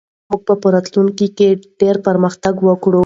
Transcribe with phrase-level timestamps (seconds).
[0.29, 1.47] موږ به په راتلونکي کې
[1.79, 2.99] ډېر پرمختګ وکړو.